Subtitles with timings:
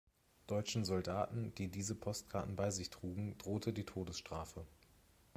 [0.47, 4.65] Deutschen Soldaten, die diese Postkarten bei sich trugen, drohte die Todesstrafe.